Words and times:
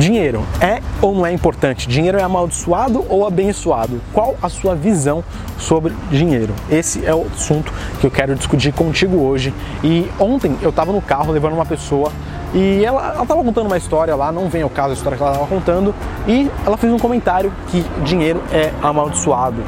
Dinheiro 0.00 0.46
é 0.62 0.80
ou 1.02 1.14
não 1.14 1.26
é 1.26 1.32
importante? 1.32 1.86
Dinheiro 1.86 2.16
é 2.16 2.22
amaldiçoado 2.22 3.04
ou 3.06 3.26
abençoado? 3.26 4.00
Qual 4.14 4.34
a 4.42 4.48
sua 4.48 4.74
visão 4.74 5.22
sobre 5.58 5.92
dinheiro? 6.10 6.54
Esse 6.70 7.04
é 7.04 7.14
o 7.14 7.26
assunto 7.34 7.70
que 8.00 8.06
eu 8.06 8.10
quero 8.10 8.34
discutir 8.34 8.72
contigo 8.72 9.18
hoje. 9.18 9.52
E 9.84 10.08
ontem 10.18 10.56
eu 10.62 10.70
estava 10.70 10.90
no 10.90 11.02
carro 11.02 11.30
levando 11.30 11.52
uma 11.52 11.66
pessoa 11.66 12.10
e 12.54 12.82
ela 12.82 13.20
estava 13.20 13.44
contando 13.44 13.66
uma 13.66 13.76
história 13.76 14.16
lá, 14.16 14.32
não 14.32 14.48
vem 14.48 14.62
ao 14.62 14.70
caso 14.70 14.92
a 14.92 14.94
história 14.94 15.18
que 15.18 15.22
ela 15.22 15.32
estava 15.32 15.46
contando, 15.46 15.94
e 16.26 16.50
ela 16.64 16.78
fez 16.78 16.90
um 16.90 16.98
comentário 16.98 17.52
que 17.68 17.84
dinheiro 18.02 18.42
é 18.50 18.72
amaldiçoado. 18.82 19.62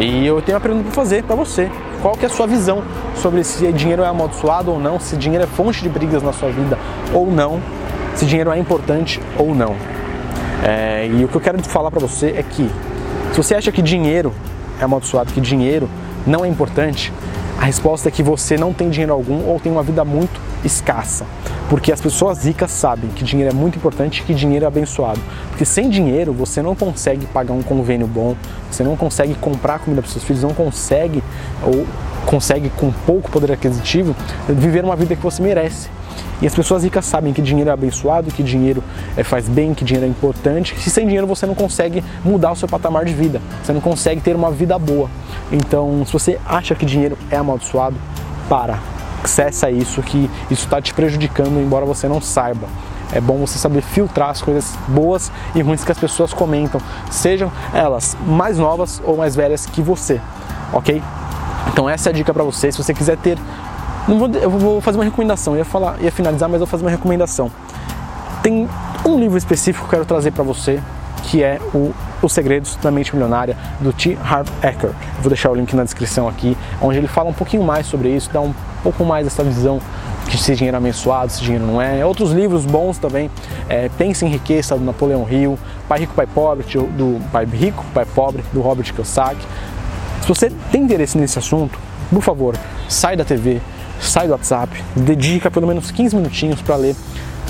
E 0.00 0.26
eu 0.26 0.42
tenho 0.42 0.56
uma 0.56 0.60
pergunta 0.60 0.86
para 0.86 0.92
fazer 0.94 1.22
para 1.22 1.36
você. 1.36 1.70
Qual 2.02 2.14
que 2.14 2.24
é 2.24 2.28
a 2.28 2.30
sua 2.30 2.46
visão 2.46 2.82
sobre 3.14 3.44
se 3.44 3.72
dinheiro 3.72 4.02
é 4.02 4.06
amaldiçoado 4.06 4.72
ou 4.72 4.80
não, 4.80 4.98
se 4.98 5.16
dinheiro 5.16 5.44
é 5.44 5.46
fonte 5.46 5.80
de 5.80 5.88
brigas 5.88 6.24
na 6.24 6.32
sua 6.32 6.50
vida 6.50 6.76
ou 7.14 7.30
não, 7.30 7.60
se 8.16 8.26
dinheiro 8.26 8.50
é 8.50 8.58
importante 8.58 9.20
ou 9.38 9.54
não. 9.54 9.76
É, 10.64 11.06
e 11.06 11.24
o 11.24 11.28
que 11.28 11.36
eu 11.36 11.40
quero 11.40 11.62
falar 11.62 11.90
para 11.90 12.00
você 12.00 12.34
é 12.36 12.42
que 12.42 12.68
se 13.30 13.36
você 13.36 13.54
acha 13.54 13.70
que 13.70 13.82
dinheiro 13.82 14.32
é 14.80 14.84
amaldiçoado, 14.84 15.32
que 15.32 15.40
dinheiro 15.40 15.88
não 16.26 16.44
é 16.44 16.48
importante, 16.48 17.12
a 17.58 17.64
resposta 17.64 18.08
é 18.08 18.12
que 18.12 18.22
você 18.22 18.56
não 18.56 18.72
tem 18.72 18.90
dinheiro 18.90 19.12
algum 19.12 19.46
ou 19.46 19.60
tem 19.60 19.70
uma 19.70 19.82
vida 19.82 20.04
muito 20.04 20.40
escassa. 20.64 21.26
Porque 21.68 21.92
as 21.92 22.00
pessoas 22.00 22.44
ricas 22.44 22.70
sabem 22.70 23.10
que 23.10 23.24
dinheiro 23.24 23.50
é 23.50 23.54
muito 23.54 23.76
importante 23.76 24.20
e 24.20 24.24
que 24.24 24.34
dinheiro 24.34 24.64
é 24.64 24.68
abençoado. 24.68 25.20
Porque 25.50 25.64
sem 25.64 25.88
dinheiro 25.88 26.32
você 26.32 26.62
não 26.62 26.74
consegue 26.74 27.26
pagar 27.26 27.54
um 27.54 27.62
convênio 27.62 28.06
bom, 28.06 28.36
você 28.70 28.84
não 28.84 28.96
consegue 28.96 29.34
comprar 29.34 29.78
comida 29.78 30.02
para 30.02 30.10
seus 30.10 30.24
filhos, 30.24 30.42
não 30.42 30.54
consegue 30.54 31.22
ou 31.62 31.86
consegue 32.24 32.70
com 32.70 32.90
pouco 33.04 33.30
poder 33.30 33.52
aquisitivo 33.52 34.14
viver 34.48 34.84
uma 34.84 34.96
vida 34.96 35.16
que 35.16 35.22
você 35.22 35.42
merece. 35.42 35.88
E 36.40 36.46
as 36.46 36.54
pessoas 36.54 36.84
ricas 36.84 37.04
sabem 37.06 37.32
que 37.32 37.40
dinheiro 37.40 37.70
é 37.70 37.72
abençoado, 37.72 38.30
que 38.30 38.42
dinheiro 38.42 38.82
é, 39.16 39.24
faz 39.24 39.48
bem, 39.48 39.72
que 39.72 39.84
dinheiro 39.84 40.06
é 40.06 40.10
importante. 40.10 40.74
Que 40.74 40.90
sem 40.90 41.06
dinheiro 41.06 41.26
você 41.26 41.46
não 41.46 41.54
consegue 41.54 42.04
mudar 42.24 42.52
o 42.52 42.56
seu 42.56 42.68
patamar 42.68 43.04
de 43.04 43.14
vida, 43.14 43.40
você 43.62 43.72
não 43.72 43.80
consegue 43.80 44.20
ter 44.20 44.36
uma 44.36 44.50
vida 44.50 44.78
boa. 44.78 45.08
Então, 45.50 46.04
se 46.04 46.12
você 46.12 46.38
acha 46.44 46.74
que 46.74 46.84
dinheiro 46.84 47.16
é 47.30 47.36
amaldiçoado, 47.36 47.96
para, 48.48 48.78
cessa 49.24 49.70
isso, 49.70 50.02
que 50.02 50.30
isso 50.50 50.64
está 50.64 50.80
te 50.80 50.94
prejudicando, 50.94 51.60
embora 51.60 51.84
você 51.84 52.08
não 52.08 52.20
saiba. 52.20 52.66
É 53.12 53.20
bom 53.20 53.38
você 53.38 53.58
saber 53.58 53.82
filtrar 53.82 54.30
as 54.30 54.42
coisas 54.42 54.76
boas 54.88 55.30
e 55.54 55.62
ruins 55.62 55.84
que 55.84 55.92
as 55.92 55.98
pessoas 55.98 56.32
comentam, 56.32 56.80
sejam 57.10 57.50
elas 57.72 58.16
mais 58.26 58.58
novas 58.58 59.00
ou 59.04 59.16
mais 59.16 59.36
velhas 59.36 59.64
que 59.64 59.80
você, 59.80 60.20
ok? 60.72 61.00
Então 61.68 61.88
essa 61.88 62.08
é 62.08 62.10
a 62.10 62.12
dica 62.12 62.32
para 62.32 62.42
você. 62.42 62.72
Se 62.72 62.82
você 62.82 62.92
quiser 62.94 63.16
ter, 63.16 63.38
não 64.08 64.18
vou, 64.18 64.28
eu 64.28 64.50
vou 64.50 64.80
fazer 64.80 64.98
uma 64.98 65.04
recomendação. 65.04 65.54
Eu 65.54 65.58
ia 65.58 65.64
falar, 65.64 66.00
ia 66.00 66.12
finalizar, 66.12 66.48
mas 66.48 66.60
eu 66.60 66.66
vou 66.66 66.70
fazer 66.70 66.84
uma 66.84 66.90
recomendação. 66.90 67.50
Tem 68.42 68.68
um 69.04 69.18
livro 69.18 69.36
específico 69.36 69.86
que 69.86 69.94
eu 69.94 69.98
quero 69.98 70.06
trazer 70.06 70.30
para 70.30 70.44
você, 70.44 70.80
que 71.24 71.42
é 71.42 71.58
o 71.74 71.92
Os 72.22 72.32
Segredos 72.32 72.76
da 72.76 72.90
Mente 72.90 73.12
Milionária 73.14 73.56
do 73.80 73.92
T. 73.92 74.16
Harv 74.22 74.48
Eker. 74.62 74.90
Vou 75.20 75.28
deixar 75.28 75.50
o 75.50 75.54
link 75.54 75.74
na 75.74 75.82
descrição 75.82 76.28
aqui, 76.28 76.56
onde 76.80 76.98
ele 76.98 77.08
fala 77.08 77.28
um 77.28 77.32
pouquinho 77.32 77.64
mais 77.64 77.86
sobre 77.86 78.08
isso, 78.08 78.30
dá 78.32 78.40
um 78.40 78.54
pouco 78.82 79.04
mais 79.04 79.24
dessa 79.24 79.42
visão 79.42 79.80
que 80.28 80.36
se 80.36 80.54
dinheiro 80.54 80.76
é 80.76 80.78
abençoado, 80.78 81.30
se 81.30 81.42
dinheiro 81.42 81.66
não 81.66 81.80
é. 81.80 82.04
Outros 82.04 82.32
livros 82.32 82.64
bons 82.64 82.98
também, 82.98 83.30
é, 83.68 83.88
Pense 83.96 84.24
em 84.24 84.28
Riqueza, 84.28 84.76
do 84.76 84.84
Napoleão 84.84 85.26
Hill, 85.28 85.58
Pai 85.88 86.00
Rico, 86.00 86.14
Pai 86.14 86.26
Pobre, 86.26 86.64
do 86.96 87.20
Pai 87.30 87.44
Rico, 87.44 87.84
Pai 87.94 88.04
Pobre, 88.04 88.44
do 88.52 88.60
Robert 88.60 88.92
Kiyosaki. 88.92 89.44
Se 90.22 90.28
você 90.28 90.50
tem 90.70 90.82
interesse 90.82 91.16
nesse 91.16 91.38
assunto, 91.38 91.78
por 92.10 92.22
favor, 92.22 92.56
sai 92.88 93.16
da 93.16 93.24
TV, 93.24 93.60
sai 94.00 94.26
do 94.26 94.32
WhatsApp, 94.32 94.82
dedica 94.94 95.50
pelo 95.50 95.66
menos 95.66 95.90
15 95.90 96.16
minutinhos 96.16 96.62
para 96.62 96.76
ler 96.76 96.96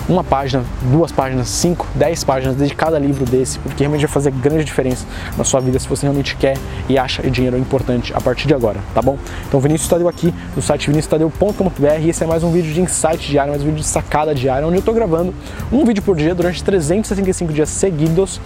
uma 0.08 0.22
página, 0.22 0.64
duas 0.82 1.10
páginas, 1.10 1.48
cinco, 1.48 1.86
dez 1.94 2.22
páginas 2.22 2.56
de 2.56 2.74
cada 2.74 2.98
livro 2.98 3.24
desse, 3.24 3.58
porque 3.58 3.82
realmente 3.82 4.02
vai 4.02 4.12
fazer 4.12 4.30
grande 4.30 4.64
diferença 4.64 5.04
na 5.36 5.42
sua 5.42 5.60
vida 5.60 5.78
se 5.78 5.88
você 5.88 6.02
realmente 6.02 6.36
quer 6.36 6.56
e 6.88 6.96
acha 6.96 7.22
que 7.22 7.30
dinheiro 7.30 7.56
é 7.56 7.58
importante 7.58 8.12
a 8.14 8.20
partir 8.20 8.46
de 8.46 8.54
agora, 8.54 8.78
tá 8.94 9.02
bom? 9.02 9.18
Então, 9.48 9.60
Vinícius 9.60 9.88
Tadeu 9.88 10.08
aqui 10.08 10.34
no 10.54 10.62
site 10.62 10.88
viniciustadeu.com.br 10.88 12.00
e 12.00 12.10
esse 12.10 12.22
é 12.24 12.26
mais 12.26 12.42
um 12.42 12.50
vídeo 12.50 12.72
de 12.72 12.80
insight 12.80 13.28
diário, 13.28 13.52
mais 13.52 13.62
um 13.62 13.66
vídeo 13.66 13.80
de 13.80 13.86
sacada 13.86 14.34
diária, 14.34 14.66
onde 14.66 14.76
eu 14.78 14.82
tô 14.82 14.92
gravando 14.92 15.32
um 15.70 15.84
vídeo 15.84 16.02
por 16.02 16.16
dia 16.16 16.34
durante 16.34 16.62
365 16.64 17.52
dias 17.52 17.68
seguidos. 17.68 18.40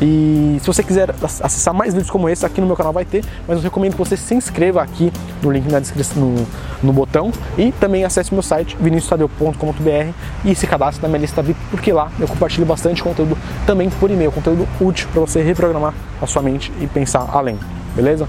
E 0.00 0.58
se 0.60 0.66
você 0.66 0.82
quiser 0.82 1.14
acessar 1.22 1.72
mais 1.72 1.94
vídeos 1.94 2.10
como 2.10 2.28
esse, 2.28 2.44
aqui 2.44 2.60
no 2.60 2.66
meu 2.66 2.76
canal 2.76 2.92
vai 2.92 3.04
ter, 3.04 3.24
mas 3.48 3.56
eu 3.56 3.62
recomendo 3.62 3.92
que 3.92 3.98
você 3.98 4.16
se 4.16 4.34
inscreva 4.34 4.82
aqui 4.82 5.10
no 5.42 5.50
link 5.50 5.70
na 5.70 5.80
descrição, 5.80 6.22
no, 6.22 6.46
no 6.82 6.92
botão 6.92 7.32
e 7.56 7.72
também 7.72 8.04
acesse 8.04 8.32
meu 8.32 8.42
site 8.42 8.76
viniciustadeu.com.br 8.78 10.12
e 10.44 10.54
se 10.54 10.66
cadastre 10.66 11.02
na 11.02 11.08
minha 11.08 11.20
lista 11.20 11.40
VIP, 11.40 11.58
porque 11.70 11.92
lá 11.92 12.12
eu 12.20 12.28
compartilho 12.28 12.66
bastante 12.66 13.02
conteúdo 13.02 13.38
também 13.66 13.88
por 13.88 14.10
e-mail, 14.10 14.30
conteúdo 14.30 14.68
útil 14.80 15.08
para 15.12 15.20
você 15.22 15.42
reprogramar 15.42 15.94
a 16.20 16.26
sua 16.26 16.42
mente 16.42 16.70
e 16.80 16.86
pensar 16.86 17.26
além, 17.32 17.58
beleza? 17.96 18.28